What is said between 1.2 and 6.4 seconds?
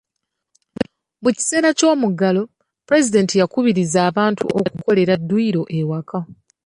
Mu kiseera ky'omuggalo, pulezidenti yakubiriza abantu okukolera dduyiro ewaka.